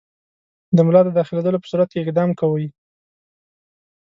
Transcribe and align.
د 0.75 0.77
ملا 0.87 1.01
د 1.05 1.09
داخلېدلو 1.19 1.61
په 1.61 1.67
صورت 1.71 1.89
کې 1.91 1.99
اقدام 2.01 2.29
کوئ. 2.39 2.65